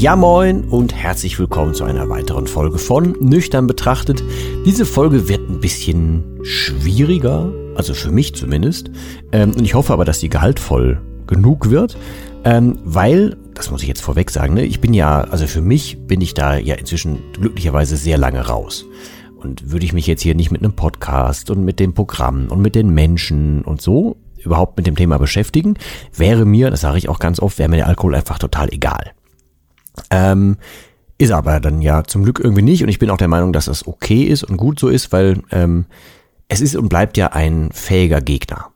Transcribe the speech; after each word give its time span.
Ja 0.00 0.16
moin 0.16 0.64
und 0.64 0.94
herzlich 0.94 1.38
willkommen 1.38 1.74
zu 1.74 1.84
einer 1.84 2.08
weiteren 2.08 2.46
Folge 2.46 2.78
von 2.78 3.14
Nüchtern 3.20 3.66
betrachtet. 3.66 4.24
Diese 4.64 4.86
Folge 4.86 5.28
wird 5.28 5.46
ein 5.50 5.60
bisschen 5.60 6.40
schwieriger, 6.42 7.52
also 7.76 7.92
für 7.92 8.10
mich 8.10 8.34
zumindest. 8.34 8.90
Ähm, 9.30 9.50
und 9.50 9.62
ich 9.62 9.74
hoffe 9.74 9.92
aber, 9.92 10.06
dass 10.06 10.18
sie 10.18 10.30
gehaltvoll 10.30 11.02
genug 11.26 11.68
wird, 11.68 11.98
ähm, 12.44 12.78
weil, 12.82 13.36
das 13.52 13.70
muss 13.70 13.82
ich 13.82 13.88
jetzt 13.88 14.00
vorweg 14.00 14.30
sagen, 14.30 14.54
ne, 14.54 14.64
ich 14.64 14.80
bin 14.80 14.94
ja, 14.94 15.20
also 15.20 15.46
für 15.46 15.60
mich 15.60 15.98
bin 16.06 16.22
ich 16.22 16.32
da 16.32 16.56
ja 16.56 16.76
inzwischen 16.76 17.18
glücklicherweise 17.34 17.98
sehr 17.98 18.16
lange 18.16 18.40
raus. 18.40 18.86
Und 19.36 19.70
würde 19.70 19.84
ich 19.84 19.92
mich 19.92 20.06
jetzt 20.06 20.22
hier 20.22 20.34
nicht 20.34 20.50
mit 20.50 20.62
einem 20.62 20.72
Podcast 20.72 21.50
und 21.50 21.62
mit 21.62 21.78
dem 21.78 21.92
Programm 21.92 22.46
und 22.48 22.62
mit 22.62 22.74
den 22.74 22.88
Menschen 22.88 23.60
und 23.60 23.82
so 23.82 24.16
überhaupt 24.38 24.78
mit 24.78 24.86
dem 24.86 24.96
Thema 24.96 25.18
beschäftigen, 25.18 25.74
wäre 26.16 26.46
mir, 26.46 26.70
das 26.70 26.80
sage 26.80 26.96
ich 26.96 27.10
auch 27.10 27.18
ganz 27.18 27.38
oft, 27.38 27.58
wäre 27.58 27.68
mir 27.68 27.76
der 27.76 27.88
Alkohol 27.88 28.14
einfach 28.14 28.38
total 28.38 28.72
egal. 28.72 29.12
Ähm, 30.10 30.56
ist 31.18 31.32
aber 31.32 31.60
dann 31.60 31.82
ja 31.82 32.04
zum 32.04 32.22
Glück 32.22 32.40
irgendwie 32.42 32.62
nicht 32.62 32.82
und 32.82 32.88
ich 32.88 32.98
bin 32.98 33.10
auch 33.10 33.18
der 33.18 33.28
Meinung, 33.28 33.52
dass 33.52 33.66
das 33.66 33.86
okay 33.86 34.22
ist 34.22 34.42
und 34.42 34.56
gut 34.56 34.80
so 34.80 34.88
ist, 34.88 35.12
weil 35.12 35.42
ähm, 35.50 35.84
es 36.48 36.60
ist 36.60 36.76
und 36.76 36.88
bleibt 36.88 37.16
ja 37.16 37.28
ein 37.28 37.70
fähiger 37.72 38.20
Gegner. 38.20 38.70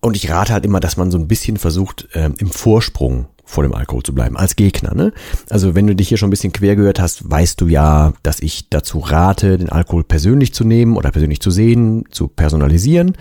Und 0.00 0.16
ich 0.16 0.30
rate 0.30 0.52
halt 0.52 0.64
immer, 0.64 0.80
dass 0.80 0.96
man 0.96 1.10
so 1.10 1.18
ein 1.18 1.28
bisschen 1.28 1.58
versucht, 1.58 2.08
ähm, 2.14 2.34
im 2.38 2.50
Vorsprung 2.50 3.26
vor 3.44 3.64
dem 3.64 3.74
Alkohol 3.74 4.02
zu 4.02 4.14
bleiben, 4.14 4.36
als 4.36 4.56
Gegner. 4.56 4.94
Ne? 4.94 5.12
Also 5.48 5.74
wenn 5.74 5.86
du 5.86 5.94
dich 5.94 6.08
hier 6.08 6.18
schon 6.18 6.28
ein 6.28 6.30
bisschen 6.30 6.52
quer 6.52 6.76
gehört 6.76 7.00
hast, 7.00 7.30
weißt 7.30 7.60
du 7.60 7.66
ja, 7.66 8.12
dass 8.22 8.40
ich 8.40 8.68
dazu 8.70 8.98
rate, 8.98 9.58
den 9.58 9.68
Alkohol 9.68 10.04
persönlich 10.04 10.54
zu 10.54 10.64
nehmen 10.64 10.96
oder 10.96 11.10
persönlich 11.10 11.40
zu 11.40 11.50
sehen, 11.50 12.04
zu 12.10 12.28
personalisieren 12.28 13.16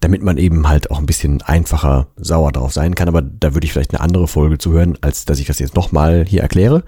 damit 0.00 0.22
man 0.22 0.38
eben 0.38 0.68
halt 0.68 0.90
auch 0.90 0.98
ein 0.98 1.06
bisschen 1.06 1.42
einfacher 1.42 2.06
sauer 2.16 2.52
drauf 2.52 2.72
sein 2.72 2.94
kann. 2.94 3.08
Aber 3.08 3.22
da 3.22 3.54
würde 3.54 3.64
ich 3.64 3.72
vielleicht 3.72 3.92
eine 3.92 4.00
andere 4.00 4.28
Folge 4.28 4.58
zu 4.58 4.72
hören, 4.72 4.96
als 5.00 5.24
dass 5.24 5.40
ich 5.40 5.46
das 5.46 5.58
jetzt 5.58 5.74
nochmal 5.74 6.24
hier 6.26 6.42
erkläre. 6.42 6.84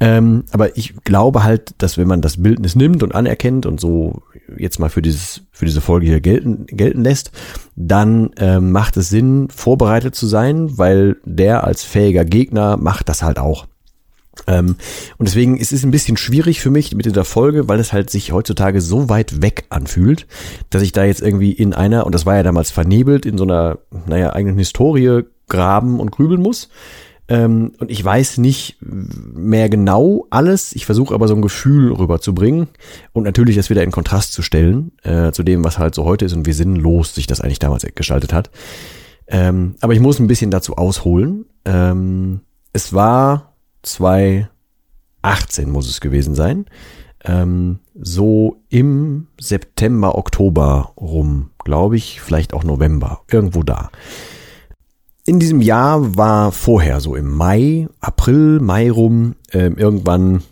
Ähm, 0.00 0.44
aber 0.50 0.76
ich 0.76 0.94
glaube 1.04 1.44
halt, 1.44 1.74
dass 1.78 1.98
wenn 1.98 2.08
man 2.08 2.20
das 2.20 2.42
Bildnis 2.42 2.74
nimmt 2.74 3.02
und 3.02 3.14
anerkennt 3.14 3.66
und 3.66 3.80
so 3.80 4.22
jetzt 4.56 4.80
mal 4.80 4.90
für 4.90 5.02
dieses 5.02 5.42
für 5.52 5.66
diese 5.66 5.80
Folge 5.80 6.06
hier 6.06 6.20
gelten 6.20 6.66
gelten 6.66 7.02
lässt, 7.02 7.30
dann 7.76 8.30
ähm, 8.38 8.72
macht 8.72 8.96
es 8.96 9.08
Sinn, 9.08 9.48
vorbereitet 9.50 10.14
zu 10.14 10.26
sein, 10.26 10.78
weil 10.78 11.16
der 11.24 11.64
als 11.64 11.84
fähiger 11.84 12.24
Gegner 12.24 12.76
macht 12.76 13.08
das 13.08 13.22
halt 13.22 13.38
auch. 13.38 13.66
Ähm, 14.46 14.76
und 15.18 15.28
deswegen 15.28 15.56
ist 15.58 15.72
es 15.72 15.84
ein 15.84 15.90
bisschen 15.90 16.16
schwierig 16.16 16.60
für 16.60 16.70
mich 16.70 16.94
mit 16.94 17.06
dieser 17.06 17.24
Folge, 17.24 17.68
weil 17.68 17.80
es 17.80 17.92
halt 17.92 18.10
sich 18.10 18.32
heutzutage 18.32 18.80
so 18.80 19.08
weit 19.08 19.42
weg 19.42 19.64
anfühlt, 19.70 20.26
dass 20.70 20.82
ich 20.82 20.92
da 20.92 21.04
jetzt 21.04 21.22
irgendwie 21.22 21.52
in 21.52 21.74
einer, 21.74 22.06
und 22.06 22.14
das 22.14 22.26
war 22.26 22.36
ja 22.36 22.42
damals 22.42 22.70
vernebelt, 22.70 23.26
in 23.26 23.38
so 23.38 23.44
einer, 23.44 23.78
naja, 24.06 24.32
eigenen 24.32 24.58
Historie 24.58 25.22
graben 25.48 26.00
und 26.00 26.12
grübeln 26.12 26.40
muss. 26.40 26.68
Ähm, 27.30 27.72
und 27.78 27.90
ich 27.90 28.02
weiß 28.02 28.38
nicht 28.38 28.78
mehr 28.80 29.68
genau 29.68 30.26
alles. 30.30 30.72
Ich 30.72 30.86
versuche 30.86 31.14
aber 31.14 31.28
so 31.28 31.34
ein 31.34 31.42
Gefühl 31.42 31.92
rüberzubringen 31.92 32.68
und 33.12 33.24
natürlich 33.24 33.56
das 33.56 33.68
wieder 33.68 33.82
in 33.82 33.90
Kontrast 33.90 34.32
zu 34.32 34.40
stellen 34.40 34.92
äh, 35.02 35.30
zu 35.32 35.42
dem, 35.42 35.62
was 35.62 35.78
halt 35.78 35.94
so 35.94 36.04
heute 36.04 36.24
ist 36.24 36.32
und 36.32 36.46
wie 36.46 36.52
sinnlos 36.52 37.14
sich 37.14 37.26
das 37.26 37.42
eigentlich 37.42 37.58
damals 37.58 37.86
gestaltet 37.94 38.32
hat. 38.32 38.50
Ähm, 39.26 39.74
aber 39.80 39.92
ich 39.92 40.00
muss 40.00 40.18
ein 40.18 40.26
bisschen 40.26 40.50
dazu 40.50 40.76
ausholen. 40.76 41.44
Ähm, 41.66 42.40
es 42.72 42.94
war 42.94 43.57
2018 43.82 44.48
muss 45.70 45.88
es 45.88 46.00
gewesen 46.00 46.34
sein. 46.34 46.66
Ähm, 47.24 47.80
so 47.94 48.56
im 48.68 49.26
September, 49.40 50.16
Oktober 50.16 50.92
rum, 50.96 51.50
glaube 51.64 51.96
ich, 51.96 52.20
vielleicht 52.20 52.54
auch 52.54 52.64
November, 52.64 53.22
irgendwo 53.30 53.62
da. 53.62 53.90
In 55.26 55.38
diesem 55.38 55.60
Jahr 55.60 56.16
war 56.16 56.52
vorher 56.52 57.00
so 57.00 57.14
im 57.14 57.30
Mai, 57.34 57.88
April, 58.00 58.60
Mai 58.60 58.90
rum, 58.90 59.34
äh, 59.50 59.66
irgendwann 59.68 60.42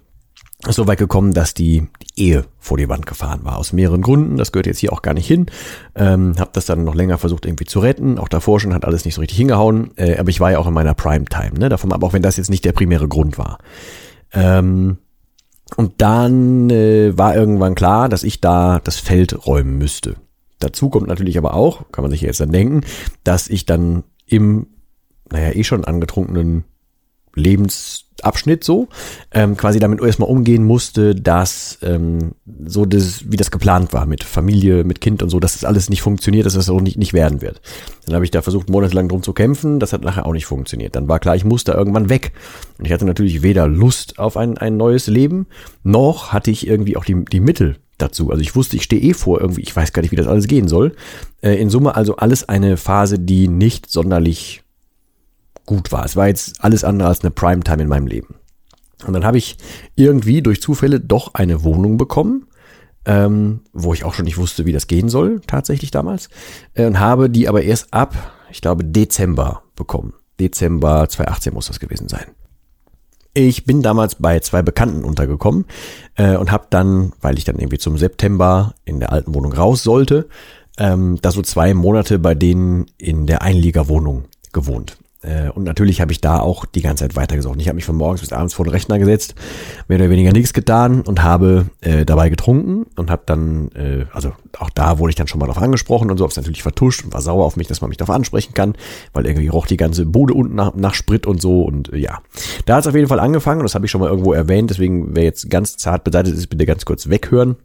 so 0.74 0.86
weit 0.86 0.98
gekommen, 0.98 1.32
dass 1.32 1.54
die, 1.54 1.88
die 2.02 2.22
Ehe 2.28 2.44
vor 2.58 2.76
die 2.76 2.88
Wand 2.88 3.06
gefahren 3.06 3.40
war. 3.44 3.58
Aus 3.58 3.72
mehreren 3.72 4.02
Gründen. 4.02 4.36
Das 4.36 4.52
gehört 4.52 4.66
jetzt 4.66 4.78
hier 4.78 4.92
auch 4.92 5.02
gar 5.02 5.14
nicht 5.14 5.26
hin. 5.26 5.46
Ähm, 5.94 6.34
hab 6.38 6.52
das 6.52 6.66
dann 6.66 6.84
noch 6.84 6.94
länger 6.94 7.18
versucht 7.18 7.46
irgendwie 7.46 7.66
zu 7.66 7.80
retten. 7.80 8.18
Auch 8.18 8.28
davor 8.28 8.60
schon 8.60 8.74
hat 8.74 8.84
alles 8.84 9.04
nicht 9.04 9.14
so 9.14 9.20
richtig 9.20 9.38
hingehauen. 9.38 9.90
Äh, 9.96 10.16
aber 10.18 10.30
ich 10.30 10.40
war 10.40 10.50
ja 10.50 10.58
auch 10.58 10.66
in 10.66 10.74
meiner 10.74 10.94
Primetime. 10.94 11.58
Ne? 11.58 11.68
Davon 11.68 11.92
aber 11.92 12.06
auch 12.06 12.12
wenn 12.12 12.22
das 12.22 12.36
jetzt 12.36 12.50
nicht 12.50 12.64
der 12.64 12.72
primäre 12.72 13.08
Grund 13.08 13.38
war. 13.38 13.58
Ähm, 14.32 14.98
und 15.76 15.94
dann 15.98 16.70
äh, 16.70 17.16
war 17.18 17.34
irgendwann 17.34 17.74
klar, 17.74 18.08
dass 18.08 18.22
ich 18.22 18.40
da 18.40 18.80
das 18.82 18.98
Feld 18.98 19.46
räumen 19.46 19.78
müsste. 19.78 20.16
Dazu 20.58 20.88
kommt 20.88 21.08
natürlich 21.08 21.38
aber 21.38 21.54
auch, 21.54 21.90
kann 21.92 22.02
man 22.02 22.10
sich 22.10 22.20
jetzt 22.20 22.40
dann 22.40 22.52
denken, 22.52 22.82
dass 23.24 23.48
ich 23.48 23.66
dann 23.66 24.04
im, 24.26 24.68
naja, 25.30 25.54
eh 25.54 25.64
schon 25.64 25.84
angetrunkenen 25.84 26.64
Lebensabschnitt 28.16 28.64
so, 28.64 28.88
ähm, 29.32 29.56
quasi 29.56 29.78
damit 29.78 30.00
erstmal 30.00 30.28
umgehen 30.28 30.64
musste, 30.64 31.14
dass 31.14 31.78
ähm, 31.82 32.32
so 32.64 32.84
das, 32.84 33.30
wie 33.30 33.36
das 33.36 33.50
geplant 33.50 33.92
war 33.92 34.06
mit 34.06 34.24
Familie, 34.24 34.84
mit 34.84 35.00
Kind 35.00 35.22
und 35.22 35.30
so, 35.30 35.40
dass 35.40 35.54
das 35.54 35.64
alles 35.64 35.90
nicht 35.90 36.02
funktioniert, 36.02 36.46
dass 36.46 36.54
das 36.54 36.70
auch 36.70 36.80
nicht, 36.80 36.98
nicht 36.98 37.12
werden 37.12 37.40
wird. 37.42 37.60
Dann 38.06 38.14
habe 38.14 38.24
ich 38.24 38.30
da 38.30 38.42
versucht, 38.42 38.70
monatelang 38.70 39.08
drum 39.08 39.22
zu 39.22 39.32
kämpfen, 39.32 39.80
das 39.80 39.92
hat 39.92 40.02
nachher 40.02 40.26
auch 40.26 40.32
nicht 40.32 40.46
funktioniert. 40.46 40.96
Dann 40.96 41.08
war 41.08 41.18
klar, 41.18 41.36
ich 41.36 41.44
musste 41.44 41.72
irgendwann 41.72 42.08
weg. 42.08 42.32
Und 42.78 42.86
ich 42.86 42.92
hatte 42.92 43.04
natürlich 43.04 43.42
weder 43.42 43.68
Lust 43.68 44.18
auf 44.18 44.36
ein, 44.36 44.58
ein 44.58 44.76
neues 44.76 45.06
Leben, 45.06 45.46
noch 45.82 46.32
hatte 46.32 46.50
ich 46.50 46.66
irgendwie 46.66 46.96
auch 46.96 47.04
die, 47.04 47.24
die 47.24 47.40
Mittel 47.40 47.76
dazu. 47.98 48.30
Also 48.30 48.42
ich 48.42 48.54
wusste, 48.54 48.76
ich 48.76 48.82
stehe 48.82 49.00
eh 49.00 49.14
vor 49.14 49.40
irgendwie, 49.40 49.62
ich 49.62 49.74
weiß 49.74 49.92
gar 49.92 50.02
nicht, 50.02 50.12
wie 50.12 50.16
das 50.16 50.26
alles 50.26 50.48
gehen 50.48 50.68
soll. 50.68 50.94
Äh, 51.40 51.54
in 51.54 51.70
Summe 51.70 51.94
also 51.94 52.16
alles 52.16 52.48
eine 52.48 52.76
Phase, 52.76 53.18
die 53.18 53.48
nicht 53.48 53.90
sonderlich 53.90 54.62
gut 55.66 55.92
war. 55.92 56.04
Es 56.04 56.16
war 56.16 56.28
jetzt 56.28 56.64
alles 56.64 56.84
andere 56.84 57.08
als 57.08 57.20
eine 57.20 57.30
Primetime 57.30 57.82
in 57.82 57.88
meinem 57.88 58.06
Leben. 58.06 58.36
Und 59.04 59.12
dann 59.12 59.24
habe 59.24 59.38
ich 59.38 59.58
irgendwie 59.94 60.42
durch 60.42 60.62
Zufälle 60.62 61.00
doch 61.00 61.34
eine 61.34 61.62
Wohnung 61.62 61.98
bekommen, 61.98 62.46
ähm, 63.04 63.60
wo 63.72 63.92
ich 63.92 64.04
auch 64.04 64.14
schon 64.14 64.24
nicht 64.24 64.38
wusste, 64.38 64.64
wie 64.64 64.72
das 64.72 64.86
gehen 64.86 65.08
soll, 65.08 65.40
tatsächlich 65.46 65.90
damals. 65.90 66.28
Äh, 66.74 66.86
und 66.86 66.98
habe 66.98 67.28
die 67.28 67.48
aber 67.48 67.62
erst 67.62 67.92
ab, 67.92 68.16
ich 68.50 68.60
glaube, 68.60 68.84
Dezember 68.84 69.62
bekommen. 69.74 70.14
Dezember 70.40 71.08
2018 71.08 71.54
muss 71.54 71.66
das 71.66 71.80
gewesen 71.80 72.08
sein. 72.08 72.26
Ich 73.34 73.64
bin 73.64 73.82
damals 73.82 74.14
bei 74.14 74.40
zwei 74.40 74.62
Bekannten 74.62 75.04
untergekommen 75.04 75.66
äh, 76.14 76.36
und 76.36 76.50
habe 76.50 76.68
dann, 76.70 77.12
weil 77.20 77.36
ich 77.36 77.44
dann 77.44 77.58
irgendwie 77.58 77.78
zum 77.78 77.98
September 77.98 78.74
in 78.86 78.98
der 78.98 79.12
alten 79.12 79.34
Wohnung 79.34 79.52
raus 79.52 79.82
sollte, 79.82 80.26
ähm, 80.78 81.18
da 81.20 81.30
so 81.30 81.42
zwei 81.42 81.74
Monate 81.74 82.18
bei 82.18 82.34
denen 82.34 82.86
in 82.96 83.26
der 83.26 83.42
Einliegerwohnung 83.42 84.24
gewohnt. 84.52 84.96
Äh, 85.26 85.50
und 85.50 85.64
natürlich 85.64 86.00
habe 86.00 86.12
ich 86.12 86.20
da 86.20 86.38
auch 86.38 86.64
die 86.64 86.82
ganze 86.82 87.04
Zeit 87.04 87.16
weitergesoffen. 87.16 87.58
Ich 87.60 87.68
habe 87.68 87.76
mich 87.76 87.84
von 87.84 87.96
morgens 87.96 88.20
bis 88.20 88.32
abends 88.32 88.54
vor 88.54 88.64
den 88.64 88.70
Rechner 88.70 88.98
gesetzt, 88.98 89.34
mehr 89.88 89.98
oder 89.98 90.08
weniger 90.08 90.32
nichts 90.32 90.52
getan 90.52 91.02
und 91.02 91.22
habe 91.22 91.66
äh, 91.80 92.04
dabei 92.04 92.28
getrunken 92.28 92.86
und 92.96 93.10
habe 93.10 93.22
dann, 93.26 93.70
äh, 93.74 94.06
also 94.12 94.32
auch 94.58 94.70
da 94.70 94.98
wurde 94.98 95.10
ich 95.10 95.16
dann 95.16 95.26
schon 95.26 95.40
mal 95.40 95.46
drauf 95.46 95.58
angesprochen 95.58 96.10
und 96.10 96.18
so, 96.18 96.24
habe 96.24 96.30
es 96.30 96.36
natürlich 96.36 96.62
vertuscht 96.62 97.04
und 97.04 97.12
war 97.12 97.20
sauer 97.20 97.44
auf 97.44 97.56
mich, 97.56 97.66
dass 97.66 97.80
man 97.80 97.88
mich 97.88 97.98
darauf 97.98 98.14
ansprechen 98.14 98.54
kann, 98.54 98.74
weil 99.12 99.26
irgendwie 99.26 99.48
roch 99.48 99.66
die 99.66 99.76
ganze 99.76 100.06
Bude 100.06 100.34
unten 100.34 100.54
nach, 100.54 100.74
nach 100.74 100.94
Sprit 100.94 101.26
und 101.26 101.42
so 101.42 101.62
und 101.62 101.92
äh, 101.92 101.98
ja. 101.98 102.20
Da 102.64 102.76
hat 102.76 102.82
es 102.82 102.86
auf 102.86 102.94
jeden 102.94 103.08
Fall 103.08 103.20
angefangen 103.20 103.60
und 103.60 103.64
das 103.64 103.74
habe 103.74 103.86
ich 103.86 103.90
schon 103.90 104.00
mal 104.00 104.10
irgendwo 104.10 104.32
erwähnt, 104.32 104.70
deswegen 104.70 105.16
wer 105.16 105.24
jetzt 105.24 105.50
ganz 105.50 105.76
zart 105.76 106.04
beseitigt 106.04 106.36
ist, 106.36 106.46
bitte 106.48 106.66
ganz 106.66 106.84
kurz 106.84 107.08
weghören. 107.08 107.56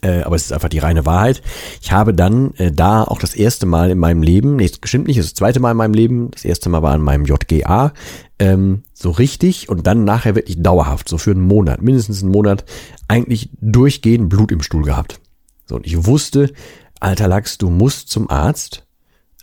Äh, 0.00 0.22
aber 0.22 0.36
es 0.36 0.46
ist 0.46 0.52
einfach 0.52 0.68
die 0.68 0.78
reine 0.78 1.06
Wahrheit. 1.06 1.42
Ich 1.80 1.92
habe 1.92 2.14
dann 2.14 2.54
äh, 2.54 2.72
da 2.72 3.04
auch 3.04 3.18
das 3.18 3.34
erste 3.34 3.66
Mal 3.66 3.90
in 3.90 3.98
meinem 3.98 4.22
Leben, 4.22 4.56
nee, 4.56 4.70
bestimmt 4.80 5.06
nicht, 5.06 5.18
das 5.18 5.34
zweite 5.34 5.60
Mal 5.60 5.72
in 5.72 5.76
meinem 5.76 5.94
Leben, 5.94 6.30
das 6.30 6.44
erste 6.44 6.68
Mal 6.70 6.82
war 6.82 6.94
in 6.94 7.02
meinem 7.02 7.24
JGA, 7.24 7.92
ähm, 8.38 8.82
so 8.94 9.10
richtig 9.10 9.68
und 9.68 9.86
dann 9.86 10.04
nachher 10.04 10.34
wirklich 10.34 10.62
dauerhaft, 10.62 11.08
so 11.08 11.18
für 11.18 11.32
einen 11.32 11.46
Monat, 11.46 11.82
mindestens 11.82 12.22
einen 12.22 12.32
Monat, 12.32 12.64
eigentlich 13.08 13.50
durchgehend 13.60 14.28
Blut 14.28 14.50
im 14.50 14.62
Stuhl 14.62 14.82
gehabt. 14.82 15.20
So, 15.66 15.76
und 15.76 15.86
ich 15.86 16.06
wusste, 16.06 16.52
alter 16.98 17.28
Lachs, 17.28 17.58
du 17.58 17.70
musst 17.70 18.08
zum 18.08 18.30
Arzt. 18.30 18.86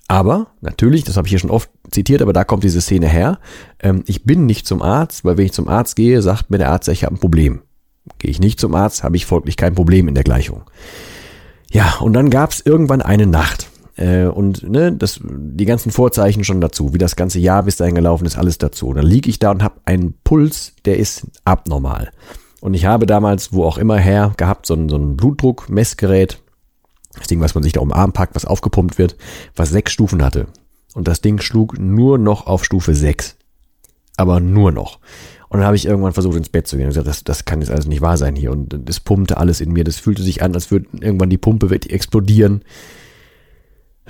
Aber 0.08 0.48
natürlich, 0.62 1.04
das 1.04 1.18
habe 1.18 1.28
ich 1.28 1.30
hier 1.30 1.40
schon 1.40 1.52
oft 1.52 1.70
zitiert, 1.92 2.24
aber 2.24 2.34
da 2.34 2.44
kommt 2.44 2.64
diese 2.64 2.82
Szene 2.82 3.08
her. 3.08 3.40
Ähm, 3.80 4.04
ich 4.08 4.24
bin 4.24 4.48
nicht 4.48 4.66
zum 4.66 4.82
Arzt, 4.82 5.24
weil 5.24 5.38
wenn 5.38 5.46
ich 5.46 5.54
zum 5.54 5.68
Arzt 5.68 5.96
gehe, 5.96 6.22
sagt 6.24 6.50
mir 6.50 6.58
der 6.58 6.72
Arzt, 6.72 6.88
ich 6.88 7.04
habe 7.04 7.16
ein 7.16 7.20
Problem. 7.20 7.62
Gehe 8.18 8.32
ich 8.32 8.40
nicht 8.40 8.60
zum 8.60 8.76
Arzt, 8.76 9.04
habe 9.04 9.16
ich 9.16 9.26
folglich 9.26 9.58
kein 9.58 9.76
Problem 9.76 10.08
in 10.08 10.16
der 10.16 10.24
Gleichung. 10.24 10.64
Ja, 11.72 11.98
und 12.00 12.14
dann 12.14 12.30
gab 12.30 12.52
es 12.52 12.62
irgendwann 12.66 13.02
eine 13.02 13.28
Nacht. 13.28 13.70
Äh, 13.96 14.26
und 14.26 14.64
ne, 14.68 14.92
das, 14.92 15.20
die 15.24 15.66
ganzen 15.66 15.92
Vorzeichen 15.92 16.44
schon 16.44 16.62
dazu, 16.62 16.94
wie 16.94 16.98
das 16.98 17.16
ganze 17.16 17.40
Jahr 17.40 17.64
bis 17.64 17.76
dahin 17.76 17.96
gelaufen 17.96 18.26
ist, 18.26 18.38
alles 18.38 18.58
dazu. 18.58 18.88
Und 18.88 18.96
dann 18.96 19.06
liege 19.06 19.30
ich 19.30 19.40
da 19.40 19.52
und 19.52 19.62
habe 19.62 19.82
einen 19.86 20.14
Puls, 20.24 20.74
der 20.86 20.98
ist 20.98 21.28
abnormal. 21.44 22.12
Und 22.62 22.74
ich 22.74 22.86
habe 22.86 23.06
damals, 23.06 23.54
wo 23.54 23.66
auch 23.66 23.78
immer 23.78 23.98
her, 23.98 24.34
gehabt, 24.38 24.66
so 24.66 24.74
ein, 24.74 24.90
so 24.90 24.98
ein 24.98 25.16
Blutdruckmessgerät, 25.16 26.42
das 27.18 27.28
Ding, 27.28 27.42
was 27.42 27.56
man 27.56 27.64
sich 27.64 27.74
da 27.74 27.82
um 27.82 27.90
den 27.90 27.98
Arm 27.98 28.14
packt, 28.14 28.36
was 28.36 28.46
aufgepumpt 28.46 28.98
wird, 28.98 29.16
was 29.56 29.70
sechs 29.70 29.92
Stufen 29.92 30.24
hatte. 30.24 30.48
Und 30.94 31.08
das 31.08 31.22
Ding 31.22 31.40
schlug 31.40 31.78
nur 31.78 32.18
noch 32.18 32.48
auf 32.48 32.66
Stufe 32.66 32.96
sechs. 32.96 33.36
Aber 34.18 34.40
nur 34.40 34.72
noch. 34.72 35.00
Und 35.50 35.60
dann 35.60 35.66
habe 35.66 35.76
ich 35.76 35.86
irgendwann 35.88 36.14
versucht, 36.14 36.38
ins 36.38 36.50
Bett 36.50 36.68
zu 36.68 36.78
gehen 36.78 36.86
und 36.86 36.92
gesagt, 36.92 37.08
das, 37.08 37.24
das 37.24 37.46
kann 37.46 37.62
jetzt 37.62 37.72
alles 37.72 37.88
nicht 37.88 38.02
wahr 38.02 38.18
sein 38.18 38.36
hier. 38.36 38.52
Und 38.52 38.80
das 38.86 39.00
pumpte 39.00 39.38
alles 39.38 39.62
in 39.62 39.72
mir. 39.74 39.84
Das 39.84 39.98
fühlte 39.98 40.22
sich 40.22 40.44
an, 40.44 40.54
als 40.54 40.70
würde 40.70 40.86
irgendwann 41.02 41.30
die 41.30 41.38
Pumpe 41.38 41.74
explodieren. 41.90 42.62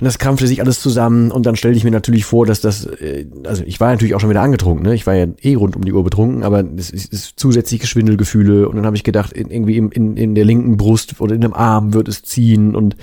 Und 0.00 0.06
das 0.06 0.18
krampfte 0.18 0.46
sich 0.46 0.62
alles 0.62 0.80
zusammen 0.80 1.30
und 1.30 1.44
dann 1.44 1.56
stellte 1.56 1.76
ich 1.76 1.84
mir 1.84 1.90
natürlich 1.90 2.24
vor, 2.24 2.46
dass 2.46 2.62
das, 2.62 2.86
äh, 2.86 3.26
also 3.44 3.62
ich 3.64 3.80
war 3.80 3.90
natürlich 3.90 4.14
auch 4.14 4.20
schon 4.20 4.30
wieder 4.30 4.40
angetrunken, 4.40 4.82
ne? 4.82 4.94
Ich 4.94 5.06
war 5.06 5.14
ja 5.14 5.26
eh 5.42 5.54
rund 5.56 5.76
um 5.76 5.84
die 5.84 5.92
Uhr 5.92 6.02
betrunken, 6.02 6.42
aber 6.42 6.64
es 6.78 6.88
ist, 6.88 7.12
ist 7.12 7.38
zusätzliche 7.38 7.86
Schwindelgefühle 7.86 8.66
und 8.66 8.76
dann 8.76 8.86
habe 8.86 8.96
ich 8.96 9.04
gedacht, 9.04 9.34
in, 9.34 9.50
irgendwie 9.50 9.76
in, 9.76 9.90
in, 9.90 10.16
in 10.16 10.34
der 10.34 10.46
linken 10.46 10.78
Brust 10.78 11.20
oder 11.20 11.34
in 11.34 11.42
dem 11.42 11.52
Arm 11.52 11.92
wird 11.92 12.08
es 12.08 12.22
ziehen 12.22 12.74
und 12.74 12.96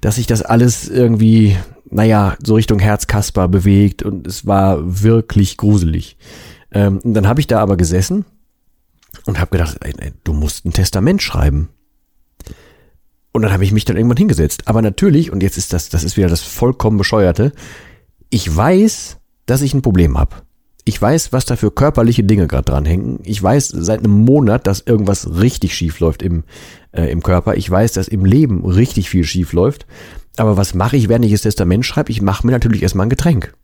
dass 0.00 0.14
sich 0.14 0.28
das 0.28 0.42
alles 0.42 0.88
irgendwie, 0.88 1.56
naja, 1.90 2.36
so 2.40 2.54
Richtung 2.54 2.78
Herzkasper 2.78 3.48
bewegt 3.48 4.04
und 4.04 4.24
es 4.24 4.46
war 4.46 5.02
wirklich 5.02 5.56
gruselig. 5.56 6.16
Ähm, 6.72 7.00
dann 7.04 7.28
habe 7.28 7.40
ich 7.40 7.46
da 7.46 7.60
aber 7.60 7.76
gesessen 7.76 8.24
und 9.26 9.38
habe 9.38 9.50
gedacht, 9.50 9.78
ey, 9.82 9.94
ey, 9.98 10.12
du 10.24 10.32
musst 10.32 10.64
ein 10.64 10.72
Testament 10.72 11.22
schreiben. 11.22 11.68
Und 13.32 13.42
dann 13.42 13.52
habe 13.52 13.64
ich 13.64 13.72
mich 13.72 13.84
dann 13.84 13.96
irgendwann 13.96 14.16
hingesetzt. 14.16 14.62
Aber 14.66 14.80
natürlich, 14.80 15.32
und 15.32 15.42
jetzt 15.42 15.58
ist 15.58 15.72
das, 15.72 15.88
das 15.88 16.04
ist 16.04 16.16
wieder 16.16 16.28
das 16.28 16.42
vollkommen 16.42 16.98
bescheuerte, 16.98 17.52
ich 18.30 18.54
weiß, 18.54 19.18
dass 19.46 19.62
ich 19.62 19.74
ein 19.74 19.82
Problem 19.82 20.18
habe. 20.18 20.36
Ich 20.84 21.00
weiß, 21.00 21.32
was 21.32 21.46
da 21.46 21.56
für 21.56 21.70
körperliche 21.70 22.24
Dinge 22.24 22.46
gerade 22.46 22.64
dranhängen. 22.64 23.20
Ich 23.24 23.42
weiß 23.42 23.68
seit 23.68 24.00
einem 24.00 24.24
Monat, 24.24 24.66
dass 24.66 24.80
irgendwas 24.80 25.40
richtig 25.40 25.74
schief 25.74 25.98
läuft 26.00 26.22
im, 26.22 26.44
äh, 26.92 27.10
im 27.10 27.22
Körper. 27.22 27.56
Ich 27.56 27.70
weiß, 27.70 27.92
dass 27.92 28.06
im 28.06 28.24
Leben 28.24 28.64
richtig 28.64 29.08
viel 29.08 29.24
schief 29.24 29.52
läuft. 29.52 29.86
Aber 30.36 30.56
was 30.56 30.74
mache 30.74 30.96
ich, 30.96 31.08
während 31.08 31.24
ich 31.24 31.32
das 31.32 31.42
Testament 31.42 31.86
schreibe? 31.86 32.10
Ich 32.10 32.20
mache 32.20 32.46
mir 32.46 32.52
natürlich 32.52 32.82
erstmal 32.82 33.06
ein 33.06 33.10
Getränk. 33.10 33.54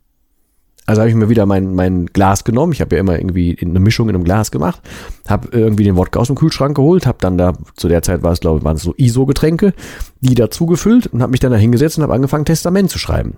Also 0.90 1.02
habe 1.02 1.08
ich 1.08 1.14
mir 1.14 1.28
wieder 1.28 1.46
mein, 1.46 1.76
mein 1.76 2.06
Glas 2.06 2.42
genommen. 2.42 2.72
Ich 2.72 2.80
habe 2.80 2.96
ja 2.96 3.00
immer 3.00 3.16
irgendwie 3.16 3.56
eine 3.62 3.78
Mischung 3.78 4.08
in 4.08 4.16
einem 4.16 4.24
Glas 4.24 4.50
gemacht. 4.50 4.80
Habe 5.28 5.48
irgendwie 5.52 5.84
den 5.84 5.96
Wodka 5.96 6.18
aus 6.18 6.26
dem 6.26 6.34
Kühlschrank 6.34 6.74
geholt. 6.74 7.06
Habe 7.06 7.18
dann 7.20 7.38
da, 7.38 7.52
zu 7.76 7.86
der 7.86 8.02
Zeit 8.02 8.24
war 8.24 8.32
es, 8.32 8.40
glaube 8.40 8.58
ich, 8.58 8.64
waren 8.64 8.74
es 8.74 8.82
so 8.82 8.92
ISO-Getränke, 8.96 9.72
die 10.20 10.34
dazu 10.34 10.66
gefüllt 10.66 11.06
und 11.06 11.22
habe 11.22 11.30
mich 11.30 11.38
dann 11.38 11.52
da 11.52 11.58
hingesetzt 11.58 11.96
und 11.96 12.02
habe 12.02 12.14
angefangen, 12.14 12.44
Testament 12.44 12.90
zu 12.90 12.98
schreiben. 12.98 13.36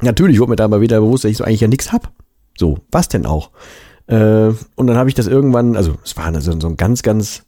Natürlich 0.00 0.40
wurde 0.40 0.50
mir 0.50 0.56
da 0.56 0.68
mal 0.68 0.80
wieder 0.80 1.00
bewusst, 1.00 1.24
dass 1.24 1.30
ich 1.30 1.36
so 1.36 1.44
eigentlich 1.44 1.60
ja 1.60 1.68
nichts 1.68 1.92
hab. 1.92 2.10
So, 2.56 2.78
was 2.90 3.08
denn 3.08 3.26
auch? 3.26 3.50
Äh, 4.06 4.48
und 4.74 4.86
dann 4.86 4.96
habe 4.96 5.10
ich 5.10 5.14
das 5.14 5.26
irgendwann, 5.26 5.76
also 5.76 5.96
es 6.02 6.16
war 6.16 6.40
so 6.40 6.50
ein 6.66 6.76
ganz, 6.78 7.02
ganz, 7.02 7.42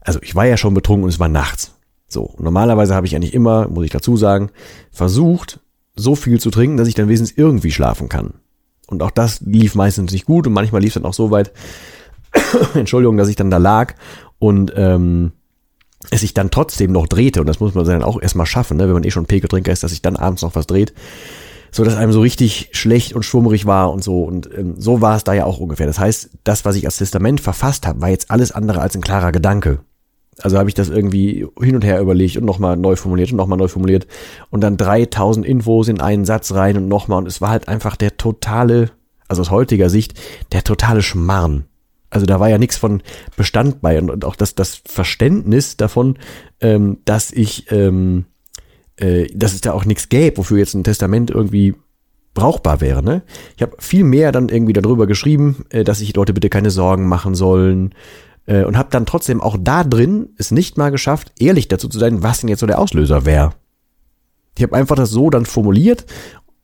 also 0.00 0.18
ich 0.22 0.34
war 0.34 0.46
ja 0.46 0.56
schon 0.56 0.72
betrunken 0.72 1.04
und 1.04 1.10
es 1.10 1.20
war 1.20 1.28
nachts. 1.28 1.74
So, 2.08 2.34
normalerweise 2.38 2.94
habe 2.94 3.06
ich 3.06 3.14
eigentlich 3.14 3.34
immer, 3.34 3.68
muss 3.68 3.84
ich 3.84 3.90
dazu 3.90 4.16
sagen, 4.16 4.48
versucht, 4.92 5.60
so 5.94 6.14
viel 6.14 6.40
zu 6.40 6.50
trinken, 6.50 6.78
dass 6.78 6.88
ich 6.88 6.94
dann 6.94 7.08
wenigstens 7.08 7.36
irgendwie 7.36 7.70
schlafen 7.70 8.08
kann. 8.08 8.34
Und 8.86 9.02
auch 9.02 9.10
das 9.10 9.40
lief 9.40 9.74
meistens 9.74 10.12
nicht 10.12 10.26
gut 10.26 10.46
und 10.46 10.52
manchmal 10.52 10.80
lief 10.80 10.90
es 10.90 10.94
dann 10.94 11.04
auch 11.04 11.14
so 11.14 11.30
weit, 11.30 11.52
Entschuldigung, 12.74 13.16
dass 13.16 13.28
ich 13.28 13.36
dann 13.36 13.50
da 13.50 13.58
lag 13.58 13.94
und 14.38 14.72
ähm, 14.76 15.32
es 16.10 16.20
sich 16.20 16.34
dann 16.34 16.50
trotzdem 16.50 16.92
noch 16.92 17.06
drehte. 17.06 17.40
Und 17.40 17.46
das 17.46 17.60
muss 17.60 17.74
man 17.74 17.84
dann 17.84 18.02
auch 18.02 18.20
erstmal 18.20 18.46
schaffen, 18.46 18.76
ne? 18.76 18.86
wenn 18.86 18.94
man 18.94 19.04
eh 19.04 19.10
schon 19.10 19.26
Pekeltrinker 19.26 19.72
ist, 19.72 19.82
dass 19.82 19.90
sich 19.90 20.02
dann 20.02 20.16
abends 20.16 20.42
noch 20.42 20.54
was 20.54 20.66
dreht. 20.66 20.94
So 21.72 21.84
dass 21.84 21.96
einem 21.96 22.12
so 22.12 22.20
richtig 22.20 22.70
schlecht 22.72 23.12
und 23.12 23.24
schwummerig 23.24 23.66
war 23.66 23.92
und 23.92 24.02
so. 24.02 24.22
Und 24.22 24.48
ähm, 24.56 24.74
so 24.78 25.00
war 25.00 25.16
es 25.16 25.24
da 25.24 25.34
ja 25.34 25.44
auch 25.44 25.58
ungefähr. 25.58 25.86
Das 25.86 25.98
heißt, 25.98 26.30
das, 26.44 26.64
was 26.64 26.76
ich 26.76 26.86
als 26.86 26.98
Testament 26.98 27.40
verfasst 27.40 27.86
habe, 27.86 28.00
war 28.00 28.08
jetzt 28.08 28.30
alles 28.30 28.52
andere 28.52 28.80
als 28.80 28.94
ein 28.94 29.02
klarer 29.02 29.32
Gedanke. 29.32 29.80
Also 30.42 30.58
habe 30.58 30.68
ich 30.68 30.74
das 30.74 30.90
irgendwie 30.90 31.46
hin 31.60 31.74
und 31.74 31.84
her 31.84 32.00
überlegt 32.00 32.36
und 32.36 32.44
nochmal 32.44 32.76
neu 32.76 32.96
formuliert 32.96 33.30
und 33.30 33.36
nochmal 33.36 33.58
neu 33.58 33.68
formuliert 33.68 34.06
und 34.50 34.60
dann 34.60 34.76
3000 34.76 35.46
Infos 35.46 35.88
in 35.88 36.00
einen 36.00 36.26
Satz 36.26 36.52
rein 36.52 36.76
und 36.76 36.88
nochmal 36.88 37.18
und 37.18 37.26
es 37.26 37.40
war 37.40 37.50
halt 37.50 37.68
einfach 37.68 37.96
der 37.96 38.18
totale, 38.18 38.90
also 39.28 39.42
aus 39.42 39.50
heutiger 39.50 39.88
Sicht, 39.88 40.20
der 40.52 40.62
totale 40.62 41.02
Schmarrn. 41.02 41.64
Also 42.10 42.26
da 42.26 42.38
war 42.38 42.48
ja 42.48 42.58
nichts 42.58 42.76
von 42.76 43.02
Bestand 43.36 43.80
bei 43.80 43.98
und, 43.98 44.24
auch 44.24 44.36
das, 44.36 44.54
das 44.54 44.82
Verständnis 44.84 45.76
davon, 45.76 46.18
ähm, 46.60 46.98
dass 47.04 47.32
ich, 47.32 47.70
ähm, 47.72 48.26
äh, 48.96 49.26
dass 49.34 49.54
es 49.54 49.62
da 49.62 49.72
auch 49.72 49.84
nichts 49.84 50.08
gäbe, 50.08 50.36
wofür 50.36 50.58
jetzt 50.58 50.74
ein 50.74 50.84
Testament 50.84 51.30
irgendwie 51.30 51.74
brauchbar 52.34 52.80
wäre. 52.80 53.02
Ne? 53.02 53.22
Ich 53.56 53.62
habe 53.62 53.76
viel 53.80 54.04
mehr 54.04 54.30
dann 54.30 54.48
irgendwie 54.48 54.74
darüber 54.74 55.06
geschrieben, 55.06 55.64
äh, 55.70 55.82
dass 55.82 55.98
sich 55.98 56.14
Leute 56.14 56.34
bitte 56.34 56.50
keine 56.50 56.70
Sorgen 56.70 57.08
machen 57.08 57.34
sollen, 57.34 57.94
äh, 58.46 58.64
und 58.64 58.76
habe 58.76 58.88
dann 58.90 59.06
trotzdem 59.06 59.40
auch 59.40 59.56
da 59.60 59.84
drin 59.84 60.30
es 60.38 60.50
nicht 60.50 60.76
mal 60.76 60.90
geschafft, 60.90 61.32
ehrlich 61.38 61.68
dazu 61.68 61.88
zu 61.88 61.98
sein, 61.98 62.22
was 62.22 62.40
denn 62.40 62.48
jetzt 62.48 62.60
so 62.60 62.66
der 62.66 62.78
Auslöser 62.78 63.24
wäre. 63.24 63.52
Ich 64.56 64.62
habe 64.62 64.76
einfach 64.76 64.96
das 64.96 65.10
so 65.10 65.28
dann 65.30 65.44
formuliert, 65.44 66.06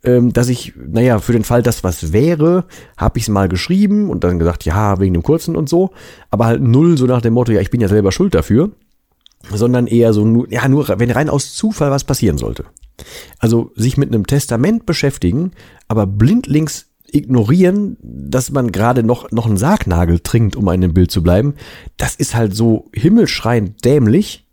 ähm, 0.04 0.32
dass 0.32 0.48
ich, 0.48 0.72
naja, 0.76 1.18
für 1.18 1.32
den 1.32 1.44
Fall, 1.44 1.62
dass 1.62 1.84
was 1.84 2.12
wäre, 2.12 2.64
habe 2.96 3.18
ich 3.18 3.24
es 3.24 3.28
mal 3.28 3.48
geschrieben 3.48 4.10
und 4.10 4.24
dann 4.24 4.38
gesagt, 4.38 4.64
ja, 4.64 4.98
wegen 4.98 5.14
dem 5.14 5.22
Kurzen 5.22 5.56
und 5.56 5.68
so, 5.68 5.90
aber 6.30 6.46
halt 6.46 6.62
null 6.62 6.96
so 6.96 7.06
nach 7.06 7.22
dem 7.22 7.34
Motto, 7.34 7.52
ja, 7.52 7.60
ich 7.60 7.70
bin 7.70 7.80
ja 7.80 7.88
selber 7.88 8.12
schuld 8.12 8.34
dafür, 8.34 8.70
sondern 9.50 9.86
eher 9.86 10.12
so, 10.12 10.46
ja, 10.46 10.66
nur, 10.68 10.88
wenn 10.88 11.10
rein 11.10 11.28
aus 11.28 11.54
Zufall 11.54 11.90
was 11.90 12.04
passieren 12.04 12.38
sollte. 12.38 12.64
Also 13.38 13.72
sich 13.74 13.96
mit 13.96 14.08
einem 14.08 14.26
Testament 14.26 14.86
beschäftigen, 14.86 15.52
aber 15.88 16.06
blindlings 16.06 16.91
ignorieren, 17.12 17.96
dass 18.00 18.50
man 18.50 18.72
gerade 18.72 19.02
noch, 19.02 19.30
noch 19.30 19.46
einen 19.46 19.56
Sargnagel 19.56 20.20
trinkt, 20.20 20.56
um 20.56 20.66
dem 20.80 20.94
Bild 20.94 21.10
zu 21.10 21.22
bleiben, 21.22 21.54
das 21.96 22.14
ist 22.14 22.34
halt 22.34 22.54
so 22.54 22.90
himmelschreiend 22.94 23.84
dämlich. 23.84 24.46